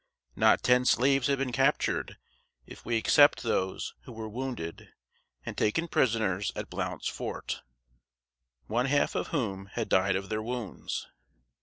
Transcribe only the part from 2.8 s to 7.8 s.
we except those who were wounded and taken prisoners at "Blount's Fort,"